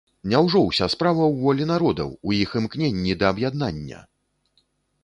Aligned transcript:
Няўжо 0.31 0.61
ўся 0.67 0.87
справа 0.93 1.21
ў 1.27 1.33
волі 1.43 1.67
народаў, 1.73 2.09
у 2.27 2.35
іх 2.41 2.57
імкненні 2.63 3.13
да 3.21 3.25
аб'яднання! 3.35 3.99